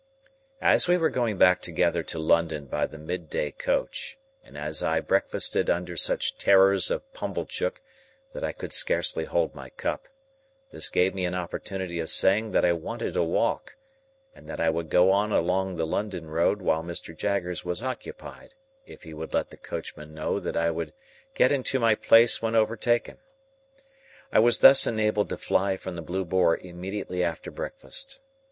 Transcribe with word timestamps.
As 0.63 0.87
we 0.87 0.97
were 0.97 1.11
going 1.11 1.37
back 1.37 1.61
together 1.61 2.01
to 2.01 2.17
London 2.17 2.65
by 2.65 2.87
the 2.87 2.97
midday 2.97 3.51
coach, 3.51 4.17
and 4.43 4.57
as 4.57 4.81
I 4.81 4.99
breakfasted 4.99 5.69
under 5.69 5.95
such 5.95 6.39
terrors 6.39 6.89
of 6.89 7.13
Pumblechook 7.13 7.79
that 8.33 8.43
I 8.43 8.51
could 8.51 8.73
scarcely 8.73 9.25
hold 9.25 9.53
my 9.53 9.69
cup, 9.69 10.07
this 10.71 10.89
gave 10.89 11.13
me 11.13 11.23
an 11.25 11.35
opportunity 11.35 11.99
of 11.99 12.09
saying 12.09 12.49
that 12.53 12.65
I 12.65 12.73
wanted 12.73 13.15
a 13.15 13.21
walk, 13.21 13.75
and 14.33 14.47
that 14.47 14.59
I 14.59 14.71
would 14.71 14.89
go 14.89 15.11
on 15.11 15.31
along 15.31 15.75
the 15.75 15.85
London 15.85 16.31
road 16.31 16.63
while 16.63 16.81
Mr. 16.81 17.15
Jaggers 17.15 17.63
was 17.63 17.83
occupied, 17.83 18.55
if 18.87 19.03
he 19.03 19.13
would 19.13 19.35
let 19.35 19.51
the 19.51 19.57
coachman 19.57 20.15
know 20.15 20.39
that 20.39 20.57
I 20.57 20.71
would 20.71 20.93
get 21.35 21.51
into 21.51 21.77
my 21.79 21.93
place 21.93 22.41
when 22.41 22.55
overtaken. 22.55 23.19
I 24.31 24.39
was 24.39 24.61
thus 24.61 24.87
enabled 24.87 25.29
to 25.29 25.37
fly 25.37 25.77
from 25.77 25.95
the 25.95 26.01
Blue 26.01 26.25
Boar 26.25 26.57
immediately 26.57 27.23
after 27.23 27.51
breakfast. 27.51 28.19